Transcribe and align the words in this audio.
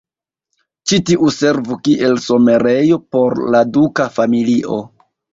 Ĉi 0.91 0.97
tiu 1.09 1.27
servu 1.33 1.75
kiel 1.87 2.17
somerejo 2.27 2.97
por 3.15 3.35
la 3.57 3.61
duka 3.75 4.07
familio. 4.15 4.79